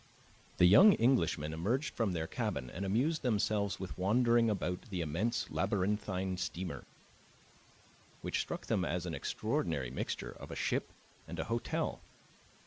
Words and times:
The 0.57 0.65
young 0.65 0.95
Englishmen 0.99 1.53
emerged 1.53 1.93
from 1.95 2.13
their 2.13 2.25
cabin 2.25 2.71
and 2.71 2.85
amused 2.85 3.21
themselves 3.21 3.79
with 3.79 3.95
wandering 3.99 4.49
about 4.49 4.89
the 4.89 5.01
immense 5.01 5.51
labyrinthine 5.51 6.37
steamer, 6.37 6.85
which 8.23 8.41
struck 8.41 8.65
them 8.65 8.83
as 8.83 9.05
an 9.05 9.13
extraordinary 9.13 9.91
mixture 9.91 10.31
of 10.31 10.49
a 10.49 10.55
ship 10.55 10.91
and 11.27 11.37
a 11.37 11.43
hotel. 11.53 12.01